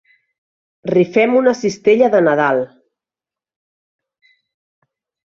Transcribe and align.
Rifem 0.91 1.35
una 1.41 1.53
cistella 1.59 2.09
de 2.15 2.21
Nadal. 2.29 2.63